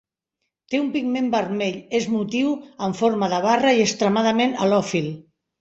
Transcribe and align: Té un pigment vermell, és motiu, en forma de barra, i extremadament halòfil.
Té 0.73 0.79
un 0.83 0.87
pigment 0.95 1.27
vermell, 1.35 1.77
és 2.01 2.09
motiu, 2.15 2.55
en 2.89 2.97
forma 3.03 3.31
de 3.35 3.45
barra, 3.47 3.77
i 3.81 3.85
extremadament 3.87 4.61
halòfil. 4.65 5.17